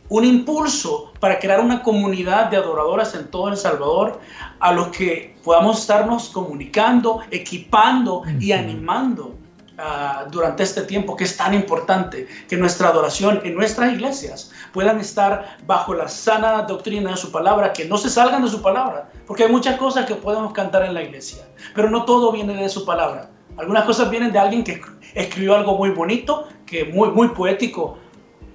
un 0.10 0.24
impulso 0.24 1.12
para 1.20 1.40
crear 1.40 1.60
una 1.60 1.82
comunidad 1.82 2.50
de 2.52 2.58
adoradoras 2.58 3.16
en 3.16 3.30
todo 3.30 3.50
El 3.50 3.58
Salvador, 3.58 4.20
a 4.60 4.72
los 4.72 4.88
que 4.90 5.36
podamos 5.44 5.80
estarnos 5.80 6.30
comunicando, 6.30 7.22
equipando 7.32 8.24
y 8.40 8.52
animando 8.52 9.36
Ah, 9.78 10.26
durante 10.32 10.64
este 10.64 10.84
tiempo 10.84 11.18
que 11.18 11.26
es 11.26 11.36
tan 11.36 11.54
importante 11.54 12.28
que 12.48 12.56
nuestra 12.56 12.88
adoración 12.88 13.42
en 13.44 13.56
nuestras 13.56 13.92
iglesias 13.92 14.50
puedan 14.72 15.02
estar 15.02 15.58
bajo 15.66 15.94
la 15.94 16.08
sana 16.08 16.62
doctrina 16.62 17.12
de 17.12 17.18
su 17.18 17.30
palabra, 17.30 17.74
que 17.74 17.84
no 17.84 17.98
se 17.98 18.10
salgan 18.10 18.42
de 18.42 18.48
su 18.48 18.62
palabra, 18.62 19.10
porque 19.28 19.44
hay 19.44 19.52
muchas 19.52 19.78
cosas 19.78 20.06
que 20.06 20.16
podemos 20.16 20.54
cantar 20.54 20.86
en 20.86 20.94
la 20.94 21.04
iglesia, 21.04 21.46
pero 21.74 21.90
no 21.90 22.06
todo 22.06 22.32
viene 22.32 22.56
de 22.56 22.70
su 22.70 22.86
palabra. 22.86 23.30
Algunas 23.58 23.84
cosas 23.84 24.10
vienen 24.10 24.32
de 24.32 24.40
alguien 24.40 24.64
que 24.64 24.82
escribió 25.14 25.58
algo 25.58 25.78
muy 25.78 25.90
bonito, 25.90 26.48
que 26.66 26.86
muy 26.86 27.10
muy 27.10 27.28
poético, 27.30 27.98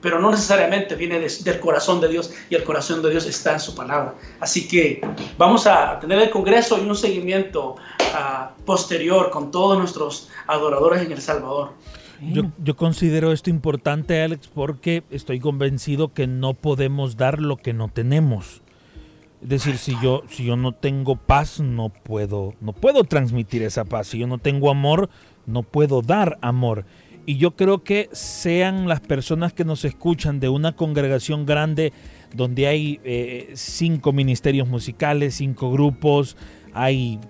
pero 0.01 0.19
no 0.19 0.31
necesariamente 0.31 0.95
viene 0.95 1.19
del 1.19 1.61
corazón 1.61 2.01
de 2.01 2.09
Dios 2.09 2.33
y 2.49 2.55
el 2.55 2.65
corazón 2.65 3.03
de 3.03 3.11
Dios 3.11 3.27
está 3.27 3.53
en 3.55 3.61
su 3.61 3.75
palabra. 3.75 4.15
Así 4.41 4.67
que 4.67 5.01
vamos 5.37 5.67
a 5.67 5.99
tener 6.01 6.19
el 6.19 6.31
Congreso 6.31 6.79
y 6.83 6.89
un 6.89 6.97
seguimiento 6.97 7.75
uh, 7.75 8.65
posterior 8.65 9.31
con 9.31 9.51
todos 9.51 9.79
nuestros 9.79 10.29
adoradores 10.47 11.03
en 11.03 11.13
El 11.13 11.21
Salvador. 11.21 11.73
Yo, 12.23 12.45
yo, 12.63 12.77
considero 12.77 13.33
esto 13.33 13.49
importante, 13.49 14.23
Alex, 14.23 14.49
porque 14.49 15.03
estoy 15.11 15.41
convencido 15.41 16.13
que 16.13 16.27
no 16.27 16.53
podemos 16.53 17.17
dar 17.17 17.41
lo 17.41 17.57
que 17.57 17.73
no 17.73 17.89
tenemos. 17.89 18.61
Es 19.43 19.49
decir, 19.49 19.79
si 19.79 19.97
yo, 20.03 20.23
si 20.29 20.45
yo 20.45 20.57
no 20.57 20.73
tengo 20.73 21.17
paz, 21.17 21.61
no 21.61 21.89
puedo, 21.89 22.55
no 22.61 22.75
puedo 22.75 23.05
transmitir 23.05 23.63
esa 23.63 23.87
paz. 23.87 24.09
Si 24.09 24.19
yo 24.19 24.27
no 24.27 24.37
tengo 24.37 24.71
amor, 24.71 25.09
no 25.47 25.63
puedo 25.63 26.03
dar 26.03 26.39
amor. 26.43 26.85
Y 27.27 27.37
yo 27.37 27.53
creo 27.57 27.85
que 27.85 28.09
sean 28.13 28.89
las 28.89 29.01
personas 29.01 29.53
que 29.53 29.65
nos 29.65 29.85
escuchan 29.85 30.41
de 30.41 30.49
una 30.49 30.75
congregación 30.75 31.47
grande 31.47 31.93
donde 32.35 32.67
hay 32.67 33.01
eh, 33.05 33.51
cinco 33.55 34.13
ministerios 34.13 34.69
musicales, 34.69 35.37
cinco 35.37 35.71
grupos, 35.71 36.37
hay 36.73 37.21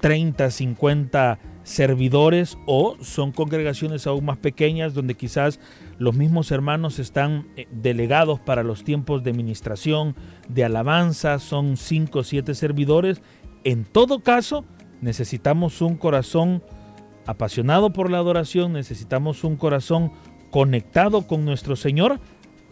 30, 0.00 0.50
50 0.50 1.38
servidores 1.62 2.58
o 2.66 2.96
son 3.02 3.32
congregaciones 3.32 4.06
aún 4.06 4.24
más 4.24 4.38
pequeñas 4.38 4.94
donde 4.94 5.14
quizás 5.14 5.60
los 5.98 6.14
mismos 6.14 6.50
hermanos 6.50 6.98
están 6.98 7.48
eh, 7.56 7.68
delegados 7.70 8.40
para 8.40 8.62
los 8.62 8.82
tiempos 8.82 9.22
de 9.22 9.32
ministración, 9.32 10.16
de 10.48 10.64
alabanza, 10.64 11.38
son 11.38 11.76
cinco 11.76 12.20
o 12.20 12.24
siete 12.24 12.54
servidores. 12.54 13.22
En 13.64 13.84
todo 13.84 14.20
caso, 14.20 14.64
necesitamos 15.00 15.80
un 15.82 15.96
corazón 15.96 16.62
apasionado 17.30 17.92
por 17.92 18.10
la 18.10 18.18
adoración, 18.18 18.72
necesitamos 18.72 19.44
un 19.44 19.56
corazón 19.56 20.12
conectado 20.50 21.26
con 21.28 21.44
nuestro 21.44 21.76
Señor 21.76 22.18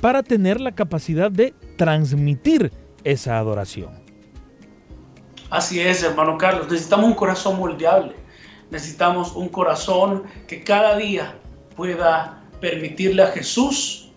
para 0.00 0.24
tener 0.24 0.60
la 0.60 0.72
capacidad 0.72 1.30
de 1.30 1.54
transmitir 1.76 2.72
esa 3.04 3.38
adoración. 3.38 3.90
Así 5.50 5.80
es, 5.80 6.02
hermano 6.02 6.36
Carlos, 6.36 6.68
necesitamos 6.68 7.06
un 7.06 7.14
corazón 7.14 7.58
moldeable, 7.58 8.14
necesitamos 8.70 9.34
un 9.36 9.48
corazón 9.48 10.24
que 10.48 10.64
cada 10.64 10.96
día 10.96 11.36
pueda 11.76 12.42
permitirle 12.60 13.22
a 13.22 13.28
Jesús 13.28 14.10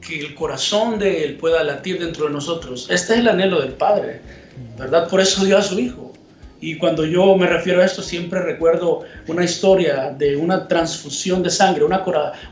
que 0.00 0.20
el 0.20 0.34
corazón 0.36 1.00
de 1.00 1.24
Él 1.24 1.36
pueda 1.36 1.64
latir 1.64 1.98
dentro 1.98 2.26
de 2.26 2.32
nosotros. 2.32 2.88
Este 2.90 3.14
es 3.14 3.18
el 3.18 3.28
anhelo 3.28 3.60
del 3.60 3.72
Padre, 3.72 4.22
¿verdad? 4.78 5.08
Por 5.08 5.20
eso 5.20 5.44
dio 5.44 5.58
a 5.58 5.62
su 5.62 5.80
Hijo 5.80 6.03
y 6.64 6.78
cuando 6.78 7.04
yo 7.04 7.36
me 7.36 7.46
refiero 7.46 7.82
a 7.82 7.84
esto, 7.84 8.00
siempre 8.00 8.40
recuerdo 8.40 9.02
una 9.28 9.44
historia 9.44 10.14
de 10.16 10.34
una 10.34 10.66
transfusión 10.66 11.42
de 11.42 11.50
sangre, 11.50 11.84
una, 11.84 12.02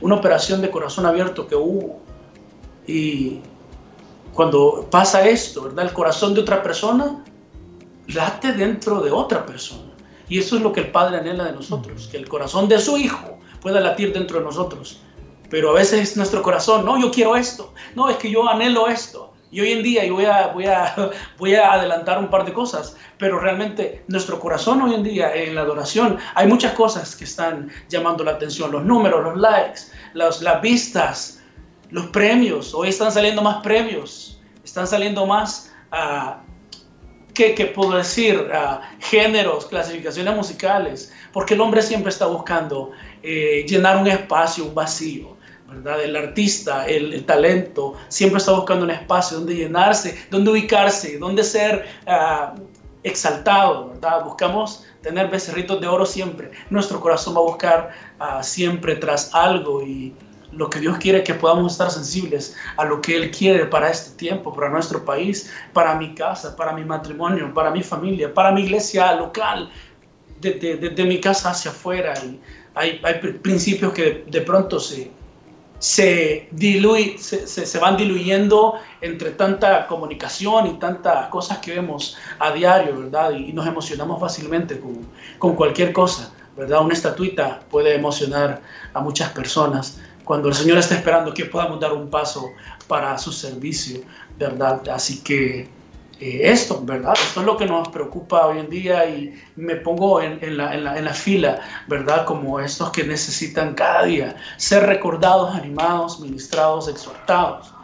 una 0.02 0.14
operación 0.14 0.60
de 0.60 0.70
corazón 0.70 1.06
abierto 1.06 1.46
que 1.46 1.56
hubo. 1.56 1.98
Y 2.86 3.40
cuando 4.34 4.86
pasa 4.90 5.26
esto, 5.26 5.62
¿verdad? 5.62 5.86
El 5.86 5.94
corazón 5.94 6.34
de 6.34 6.42
otra 6.42 6.62
persona 6.62 7.24
late 8.08 8.52
dentro 8.52 9.00
de 9.00 9.10
otra 9.10 9.46
persona. 9.46 9.94
Y 10.28 10.38
eso 10.38 10.56
es 10.56 10.62
lo 10.62 10.74
que 10.74 10.80
el 10.80 10.90
Padre 10.90 11.16
anhela 11.16 11.44
de 11.44 11.52
nosotros, 11.52 12.06
que 12.12 12.18
el 12.18 12.28
corazón 12.28 12.68
de 12.68 12.78
su 12.80 12.98
Hijo 12.98 13.38
pueda 13.62 13.80
latir 13.80 14.12
dentro 14.12 14.40
de 14.40 14.44
nosotros. 14.44 15.00
Pero 15.48 15.70
a 15.70 15.72
veces 15.72 16.18
nuestro 16.18 16.42
corazón, 16.42 16.84
no, 16.84 17.00
yo 17.00 17.10
quiero 17.10 17.34
esto, 17.34 17.72
no, 17.94 18.10
es 18.10 18.18
que 18.18 18.30
yo 18.30 18.46
anhelo 18.46 18.88
esto. 18.88 19.31
Y 19.52 19.60
hoy 19.60 19.72
en 19.72 19.82
día, 19.82 20.02
y 20.06 20.10
voy 20.10 20.24
a, 20.24 20.46
voy, 20.48 20.64
a, 20.64 21.10
voy 21.38 21.54
a 21.54 21.74
adelantar 21.74 22.18
un 22.18 22.30
par 22.30 22.46
de 22.46 22.54
cosas, 22.54 22.96
pero 23.18 23.38
realmente 23.38 24.02
nuestro 24.08 24.40
corazón 24.40 24.80
hoy 24.80 24.94
en 24.94 25.02
día 25.02 25.32
en 25.34 25.54
la 25.54 25.60
adoración, 25.60 26.18
hay 26.34 26.46
muchas 26.48 26.72
cosas 26.72 27.14
que 27.14 27.24
están 27.24 27.70
llamando 27.90 28.24
la 28.24 28.32
atención, 28.32 28.72
los 28.72 28.82
números, 28.82 29.22
los 29.22 29.36
likes, 29.36 29.80
las 30.14 30.62
vistas, 30.62 31.42
los 31.90 32.06
premios, 32.06 32.72
hoy 32.72 32.88
están 32.88 33.12
saliendo 33.12 33.42
más 33.42 33.62
premios, 33.62 34.40
están 34.64 34.86
saliendo 34.86 35.26
más, 35.26 35.70
uh, 35.92 36.36
¿qué, 37.34 37.70
puedo 37.74 37.98
decir? 37.98 38.50
Uh, 38.50 38.80
géneros, 39.00 39.66
clasificaciones 39.66 40.34
musicales, 40.34 41.12
porque 41.30 41.52
el 41.52 41.60
hombre 41.60 41.82
siempre 41.82 42.08
está 42.08 42.24
buscando 42.24 42.92
eh, 43.22 43.66
llenar 43.68 43.98
un 43.98 44.06
espacio, 44.06 44.64
un 44.64 44.74
vacío. 44.74 45.36
El 46.04 46.16
artista, 46.16 46.86
el, 46.86 47.24
talento, 47.24 47.94
siempre 48.08 48.38
está 48.38 48.52
buscando 48.52 48.84
un 48.84 48.90
espacio 48.90 49.38
donde 49.38 49.54
llenarse, 49.54 50.26
donde 50.30 50.50
ubicarse, 50.50 51.18
donde 51.18 51.42
ser 51.42 51.86
uh, 52.06 52.60
exaltado, 53.02 53.88
¿verdad? 53.88 54.24
Buscamos 54.24 54.84
tener 55.02 55.28
becerritos 55.28 55.80
de 55.80 55.86
oro 55.86 56.06
siempre. 56.06 56.50
Nuestro 56.70 57.00
corazón 57.00 57.34
va 57.34 57.40
a 57.40 57.44
buscar 57.44 57.90
uh, 58.20 58.42
siempre 58.42 58.96
tras 58.96 59.34
algo 59.34 59.82
y 59.82 60.14
lo 60.52 60.68
que 60.68 60.80
Dios 60.80 60.98
quiere 60.98 61.24
que 61.24 61.34
podamos 61.34 61.72
estar 61.72 61.90
sensibles 61.90 62.54
a 62.76 62.84
lo 62.84 63.00
que 63.00 63.16
Él 63.16 63.30
quiere 63.30 63.66
para 63.66 63.90
este 63.90 64.16
tiempo, 64.16 64.54
para 64.54 64.68
nuestro 64.68 65.04
país, 65.04 65.50
para 65.72 65.94
mi 65.94 66.14
casa, 66.14 66.54
para 66.54 66.72
mi 66.72 66.84
matrimonio, 66.84 67.52
para 67.54 67.70
mi 67.70 67.82
familia, 67.82 68.32
para 68.32 68.52
mi 68.52 68.62
iglesia 68.62 69.14
local, 69.14 69.70
desde 70.40 70.76
de, 70.76 70.90
de, 70.90 71.04
mi 71.04 71.20
casa 71.20 71.50
hacia 71.50 71.70
afuera. 71.70 72.12
Y 72.22 72.38
hay, 72.74 73.00
hay 73.02 73.14
principios 73.14 73.92
que 73.92 74.24
de 74.28 74.40
pronto 74.42 74.78
se 74.78 75.10
se, 75.82 76.46
diluye, 76.52 77.18
se, 77.18 77.78
van 77.80 77.96
diluyendo 77.96 78.74
entre 79.00 79.32
tanta 79.32 79.88
comunicación 79.88 80.68
y 80.68 80.74
tantas 80.74 81.26
cosas 81.26 81.58
que 81.58 81.74
vemos 81.74 82.16
a 82.38 82.52
diario, 82.52 83.00
¿verdad? 83.00 83.32
Y, 83.32 83.52
nos 83.52 83.66
emocionamos 83.66 84.20
fácilmente 84.20 84.78
con, 84.78 85.04
con, 85.40 85.56
cualquier 85.56 85.92
cosa, 85.92 86.32
¿verdad? 86.56 86.82
Una 86.82 86.94
estatuita 86.94 87.64
puede 87.68 87.96
emocionar 87.96 88.62
a 88.94 89.00
muchas 89.00 89.30
personas 89.30 89.98
cuando 90.22 90.48
el 90.50 90.54
Señor 90.54 90.78
está 90.78 90.94
esperando 90.94 91.34
que 91.34 91.46
podamos 91.46 91.80
dar 91.80 91.92
un 91.92 92.08
paso 92.08 92.46
para 92.86 93.18
su 93.18 93.32
servicio, 93.32 94.02
¿verdad? 94.38 94.88
Así 94.88 95.20
que 95.24 95.68
eh, 96.22 96.52
esto, 96.52 96.80
¿verdad? 96.84 97.14
Esto 97.20 97.40
es 97.40 97.46
lo 97.46 97.56
que 97.56 97.66
nos 97.66 97.88
preocupa 97.88 98.46
hoy 98.46 98.60
en 98.60 98.70
día 98.70 99.08
y 99.10 99.34
me 99.56 99.74
pongo 99.74 100.22
en, 100.22 100.56
la, 100.56 100.72
en, 100.72 101.04
la, 101.04 101.14
fila, 101.14 101.58
¿verdad? 101.88 102.24
Como 102.24 102.60
estos 102.60 102.92
que 102.92 103.02
necesitan 103.02 103.74
cada 103.74 104.04
día 104.04 104.36
ser 104.56 104.86
recordados, 104.86 105.52
animados, 105.52 106.20
ministrados, 106.20 106.86
exhortados, 106.86 107.74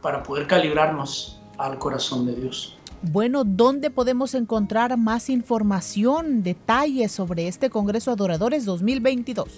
para 0.00 0.22
poder 0.22 0.46
calibrarnos 0.46 1.38
al 1.58 1.78
corazón 1.78 2.24
de 2.24 2.34
Dios. 2.34 2.78
Bueno, 3.02 3.44
¿dónde 3.44 3.90
podemos 3.90 4.32
encontrar 4.32 4.96
más 4.96 5.28
información, 5.28 6.42
detalles 6.42 7.12
sobre 7.12 7.46
este 7.46 7.68
Congreso 7.68 8.10
Adoradores 8.10 8.64
2022? 8.64 9.48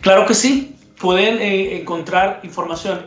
Claro 0.00 0.26
que 0.26 0.34
sí, 0.34 0.74
pueden 1.00 1.38
eh, 1.40 1.80
encontrar 1.80 2.40
información. 2.42 3.06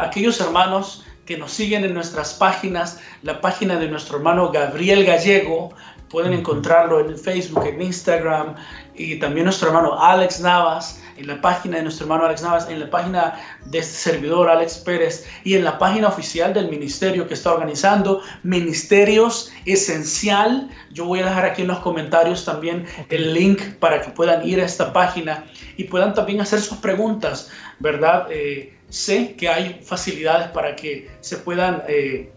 aquellos 0.00 0.40
hermanos 0.40 1.04
que 1.26 1.38
nos 1.38 1.52
siguen 1.52 1.84
en 1.84 1.94
nuestras 1.94 2.34
páginas, 2.34 3.00
la 3.22 3.40
página 3.40 3.76
de 3.76 3.88
nuestro 3.88 4.18
hermano 4.18 4.50
Gabriel 4.50 5.04
Gallego, 5.04 5.74
pueden 6.08 6.32
encontrarlo 6.32 7.00
en 7.00 7.18
Facebook, 7.18 7.66
en 7.66 7.82
Instagram, 7.82 8.54
y 8.94 9.18
también 9.18 9.44
nuestro 9.44 9.68
hermano 9.68 10.00
Alex 10.00 10.40
Navas, 10.40 11.00
en 11.16 11.26
la 11.26 11.40
página 11.40 11.76
de 11.76 11.84
nuestro 11.84 12.04
hermano 12.04 12.24
Alex 12.26 12.42
Navas, 12.42 12.68
en 12.68 12.80
la 12.80 12.90
página 12.90 13.34
de 13.64 13.78
este 13.78 13.94
servidor 13.94 14.48
Alex 14.48 14.78
Pérez 14.78 15.26
y 15.44 15.54
en 15.54 15.64
la 15.64 15.78
página 15.78 16.08
oficial 16.08 16.52
del 16.52 16.68
ministerio 16.68 17.26
que 17.26 17.34
está 17.34 17.52
organizando, 17.52 18.20
Ministerios 18.42 19.52
Esencial. 19.64 20.70
Yo 20.92 21.04
voy 21.06 21.20
a 21.20 21.26
dejar 21.26 21.44
aquí 21.46 21.62
en 21.62 21.68
los 21.68 21.80
comentarios 21.80 22.44
también 22.44 22.86
el 23.10 23.34
link 23.34 23.60
para 23.78 24.00
que 24.00 24.10
puedan 24.10 24.46
ir 24.46 24.60
a 24.60 24.64
esta 24.64 24.92
página 24.92 25.44
y 25.76 25.84
puedan 25.84 26.14
también 26.14 26.40
hacer 26.40 26.60
sus 26.60 26.78
preguntas, 26.78 27.50
¿verdad? 27.80 28.26
Eh, 28.30 28.73
sé 28.94 29.34
que 29.34 29.48
hay 29.48 29.80
facilidades 29.82 30.48
para 30.48 30.76
que 30.76 31.10
se 31.20 31.38
puedan 31.38 31.82
eh, 31.88 32.30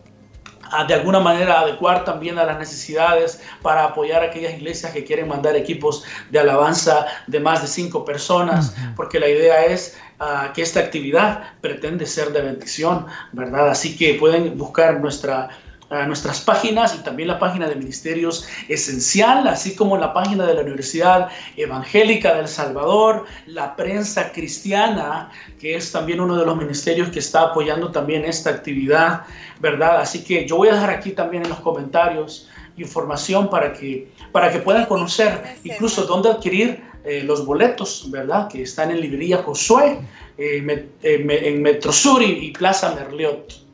de 0.88 0.94
alguna 0.94 1.20
manera 1.20 1.60
adecuar 1.60 2.04
también 2.04 2.40
a 2.40 2.44
las 2.44 2.58
necesidades 2.58 3.40
para 3.62 3.86
apoyar 3.86 4.24
a 4.24 4.26
aquellas 4.26 4.54
iglesias 4.54 4.92
que 4.92 5.04
quieren 5.04 5.28
mandar 5.28 5.56
equipos 5.56 6.04
de 6.32 6.40
alabanza 6.40 7.06
de 7.28 7.40
más 7.40 7.62
de 7.62 7.68
cinco 7.68 8.04
personas, 8.04 8.76
porque 8.96 9.20
la 9.20 9.30
idea 9.30 9.66
es 9.66 9.98
ah, 10.20 10.52
que 10.54 10.64
esta 10.64 10.80
actividad 10.80 11.54
pretende 11.62 12.06
ser 12.06 12.32
de 12.32 12.42
bendición, 12.42 13.06
¿verdad? 13.34 13.70
Así 13.70 13.96
que 13.96 14.16
pueden 14.16 14.58
buscar 14.58 15.00
nuestra 15.00 15.50
nuestras 15.90 16.42
páginas 16.42 16.96
y 16.96 17.04
también 17.04 17.30
la 17.30 17.40
página 17.40 17.68
de 17.68 17.76
Ministerios 17.76 18.46
Esencial, 18.68 19.48
así 19.48 19.74
como 19.74 19.98
la 19.98 20.14
página 20.14 20.46
de 20.46 20.54
la 20.54 20.62
Universidad 20.62 21.30
Evangélica 21.56 22.36
del 22.36 22.48
Salvador, 22.50 23.26
la 23.46 23.76
prensa 23.76 24.32
cristiana, 24.34 25.32
que 25.60 25.76
es 25.76 25.92
también 25.92 26.20
uno 26.20 26.36
de 26.36 26.46
los 26.46 26.58
ministerios 26.58 27.10
que 27.10 27.20
está 27.20 27.42
apoyando 27.42 27.92
también 27.92 28.26
esta 28.26 28.50
actividad, 28.50 29.22
¿verdad? 29.62 30.02
Así 30.02 30.24
que 30.24 30.46
yo 30.46 30.58
voy 30.58 30.68
a 30.70 30.74
dejar 30.74 30.90
aquí 30.90 31.12
también 31.12 31.44
en 31.44 31.50
los 31.50 31.60
comentarios 31.62 32.50
información 32.78 33.50
para 33.50 33.74
que, 33.74 34.12
para 34.32 34.52
que 34.52 34.60
puedan 34.60 34.86
conocer 34.86 35.58
incluso 35.64 36.04
dónde 36.04 36.30
adquirir 36.30 36.82
eh, 37.04 37.24
los 37.24 37.46
boletos, 37.46 38.10
¿verdad? 38.12 38.48
Que 38.48 38.64
están 38.64 38.92
en 38.92 39.02
librería 39.02 39.38
Josué, 39.38 40.00
eh, 40.38 40.88
en 41.02 41.62
Metrosur 41.62 42.22
y, 42.22 42.48
y 42.48 42.52
Plaza 42.52 42.94
Merliot. 42.94 43.67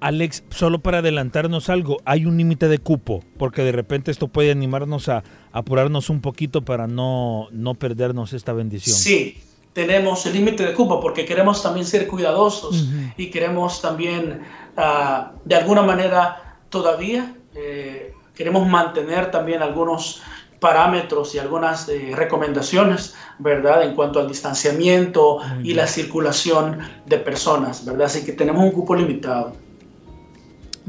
Alex, 0.00 0.44
solo 0.50 0.80
para 0.80 0.98
adelantarnos 0.98 1.68
algo, 1.68 1.98
hay 2.04 2.26
un 2.26 2.36
límite 2.38 2.68
de 2.68 2.78
cupo, 2.78 3.22
porque 3.36 3.62
de 3.62 3.72
repente 3.72 4.10
esto 4.10 4.28
puede 4.28 4.50
animarnos 4.50 5.08
a, 5.08 5.24
apurarnos 5.52 6.10
un 6.10 6.20
poquito 6.20 6.64
para 6.64 6.86
no, 6.86 7.48
no 7.50 7.74
perdernos 7.74 8.32
esta 8.32 8.52
bendición. 8.52 8.96
Sí, 8.96 9.42
tenemos 9.72 10.24
el 10.26 10.34
límite 10.34 10.64
de 10.64 10.74
cupo 10.74 11.00
porque 11.00 11.24
queremos 11.24 11.62
también 11.62 11.86
ser 11.86 12.06
cuidadosos 12.06 12.88
y 13.16 13.30
queremos 13.30 13.80
también, 13.80 14.42
ah, 14.76 15.32
de 15.44 15.54
alguna 15.54 15.82
manera, 15.82 16.58
todavía 16.68 17.34
eh, 17.54 18.12
queremos 18.34 18.68
mantener 18.68 19.30
también 19.30 19.62
algunos 19.62 20.22
parámetros 20.60 21.34
y 21.34 21.38
algunas 21.38 21.88
eh, 21.88 22.12
recomendaciones, 22.14 23.14
¿verdad? 23.38 23.84
En 23.84 23.94
cuanto 23.94 24.20
al 24.20 24.28
distanciamiento 24.28 25.38
y 25.62 25.74
la 25.74 25.86
circulación 25.86 26.78
de 27.06 27.18
personas, 27.18 27.84
¿verdad? 27.84 28.06
Así 28.06 28.24
que 28.24 28.32
tenemos 28.32 28.64
un 28.64 28.72
cupo 28.72 28.94
limitado. 28.94 29.52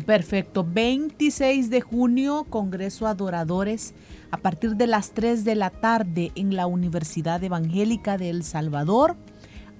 Perfecto. 0.05 0.65
26 0.69 1.69
de 1.69 1.81
junio, 1.81 2.45
Congreso 2.49 3.07
Adoradores, 3.07 3.93
a 4.31 4.37
partir 4.37 4.75
de 4.75 4.87
las 4.87 5.11
3 5.11 5.43
de 5.43 5.55
la 5.55 5.69
tarde 5.69 6.31
en 6.35 6.55
la 6.55 6.67
Universidad 6.67 7.43
Evangélica 7.43 8.17
de 8.17 8.29
El 8.29 8.43
Salvador. 8.43 9.17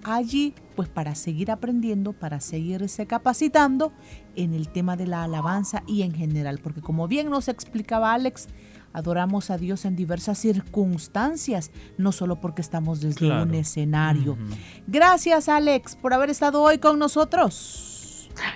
Allí, 0.04 0.54
pues 0.76 0.88
para 0.88 1.14
seguir 1.14 1.52
aprendiendo, 1.52 2.14
para 2.14 2.40
seguirse 2.40 3.06
capacitando 3.06 3.92
en 4.36 4.54
el 4.54 4.70
tema 4.70 4.96
de 4.96 5.08
la 5.08 5.24
alabanza 5.24 5.84
y 5.88 6.04
en 6.04 6.14
general, 6.14 6.60
porque 6.64 6.82
como 6.82 7.08
bien 7.08 7.30
nos 7.30 7.50
explicaba 7.50 8.14
Alex, 8.14 8.48
adoramos 8.94 9.50
a 9.50 9.58
Dios 9.58 9.84
en 9.84 9.98
diversas 9.98 10.38
circunstancias, 10.38 11.72
no 11.98 12.14
solo 12.14 12.40
porque 12.40 12.62
estamos 12.62 13.02
desde 13.02 13.30
un 13.30 13.54
escenario. 13.56 14.38
Gracias 14.88 15.50
Alex 15.50 15.98
por 15.98 16.14
haber 16.14 16.30
estado 16.30 16.62
hoy 16.62 16.78
con 16.78 16.98
nosotros. 16.98 17.89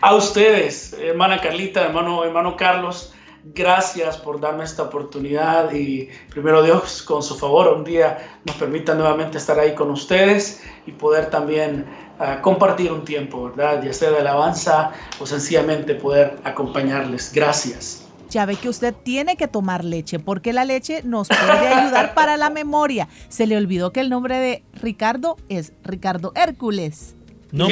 A 0.01 0.15
ustedes, 0.15 0.93
hermana 0.99 1.39
Carlita, 1.39 1.83
hermano, 1.83 2.23
hermano 2.23 2.55
Carlos, 2.55 3.13
gracias 3.43 4.17
por 4.17 4.39
darme 4.39 4.63
esta 4.63 4.83
oportunidad 4.83 5.73
y 5.73 6.09
primero 6.29 6.63
Dios, 6.63 7.01
con 7.03 7.21
su 7.21 7.35
favor, 7.35 7.67
un 7.73 7.83
día 7.83 8.39
nos 8.45 8.55
permita 8.55 8.95
nuevamente 8.95 9.37
estar 9.37 9.59
ahí 9.59 9.75
con 9.75 9.91
ustedes 9.91 10.61
y 10.85 10.91
poder 10.91 11.29
también 11.29 11.85
ah, 12.19 12.39
compartir 12.41 12.91
un 12.91 13.03
tiempo, 13.03 13.45
¿verdad? 13.49 13.83
Ya 13.83 13.93
sea 13.93 14.11
de 14.11 14.19
alabanza 14.19 14.91
o 15.19 15.25
sencillamente 15.25 15.95
poder 15.95 16.37
acompañarles. 16.43 17.31
Gracias. 17.33 17.99
Ya 18.29 18.45
ve 18.47 18.55
que 18.55 18.67
usted 18.67 18.95
tiene 19.03 19.35
que 19.35 19.47
tomar 19.47 19.83
leche 19.83 20.17
porque 20.17 20.53
la 20.53 20.65
leche 20.65 21.03
nos 21.03 21.27
puede 21.27 21.67
ayudar 21.67 22.15
para 22.15 22.35
la 22.35 22.49
memoria. 22.49 23.07
Se 23.29 23.45
le 23.45 23.57
olvidó 23.57 23.91
que 23.91 23.99
el 23.99 24.09
nombre 24.09 24.39
de 24.39 24.63
Ricardo 24.73 25.37
es 25.49 25.73
Ricardo 25.83 26.31
Hércules. 26.35 27.15
No, 27.53 27.67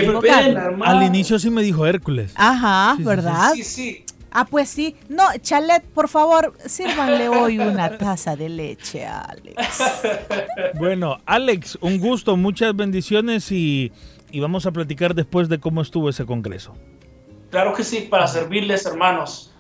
al 0.84 1.04
inicio 1.04 1.40
sí 1.40 1.50
me 1.50 1.64
dijo 1.64 1.88
Hércules. 1.88 2.34
Ajá, 2.36 2.96
¿verdad? 3.00 3.54
Sí, 3.56 3.64
sí. 3.64 4.06
Ah, 4.30 4.46
pues 4.46 4.70
sí. 4.70 4.96
No, 5.10 5.24
Chalet, 5.42 5.84
por 5.84 6.08
favor, 6.08 6.54
sírvanle 6.66 7.28
hoy 7.30 7.58
una 7.58 7.98
taza 7.98 8.36
de 8.36 8.48
leche 8.48 9.06
a 9.06 9.22
Alex. 9.22 9.58
Bueno, 10.80 11.18
Alex, 11.26 11.80
un 11.82 12.00
gusto, 12.00 12.38
muchas 12.38 12.76
bendiciones 12.76 13.52
y, 13.52 13.92
y 14.32 14.40
vamos 14.40 14.68
a 14.68 14.72
platicar 14.72 15.16
después 15.16 15.50
de 15.50 15.60
cómo 15.60 15.82
estuvo 15.82 16.10
ese 16.10 16.26
congreso. 16.26 16.76
Claro 17.50 17.74
que 17.74 17.84
sí, 17.84 18.08
para 18.10 18.28
servirles, 18.28 18.86
hermanos. 18.86 19.52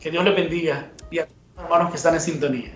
Que 0.00 0.10
Dios 0.10 0.24
les 0.24 0.34
bendiga 0.34 0.90
y 1.10 1.18
a 1.18 1.26
todos 1.26 1.36
los 1.56 1.64
hermanos 1.64 1.90
que 1.90 1.96
están 1.96 2.14
en 2.14 2.20
sintonía. 2.22 2.72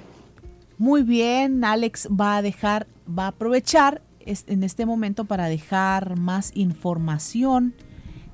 Muy 0.76 1.02
bien, 1.02 1.64
Alex 1.64 2.06
va 2.08 2.36
a 2.36 2.42
dejar, 2.42 2.86
va 3.08 3.24
a 3.24 3.28
aprovechar 3.28 4.02
en 4.26 4.62
este 4.62 4.86
momento 4.86 5.24
para 5.24 5.48
dejar 5.48 6.18
más 6.18 6.52
información 6.54 7.74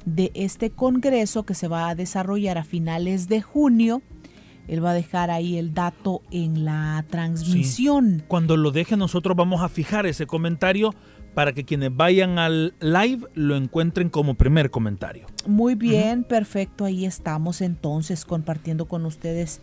de 0.05 0.31
este 0.35 0.71
congreso 0.71 1.45
que 1.45 1.55
se 1.55 1.69
va 1.69 1.89
a 1.89 1.95
desarrollar 1.95 2.59
a 2.59 2.65
finales 2.65 3.29
de 3.29 3.43
junio. 3.43 4.03
Él 4.67 4.85
va 4.85 4.91
a 4.91 4.95
dejar 4.95 5.31
ahí 5.31 5.57
el 5.57 5.73
dato 5.73 6.23
en 6.31 6.65
la 6.65 7.05
transmisión. 7.09 8.23
Cuando 8.29 8.57
lo 8.57 8.71
deje 8.71 8.97
nosotros 8.97 9.37
vamos 9.37 9.63
a 9.63 9.69
fijar 9.69 10.07
ese 10.07 10.27
comentario 10.27 10.95
para 11.35 11.53
que 11.53 11.65
quienes 11.65 11.95
vayan 11.95 12.39
al 12.39 12.75
live 12.81 13.27
lo 13.35 13.57
encuentren 13.57 14.11
como 14.11 14.35
primer 14.35 14.71
comentario. 14.71 15.27
Muy 15.47 15.75
bien, 15.75 16.25
perfecto. 16.25 16.85
Ahí 16.85 17.07
estamos 17.07 17.61
entonces 17.61 18.25
compartiendo 18.25 18.87
con 18.87 19.07
ustedes. 19.07 19.63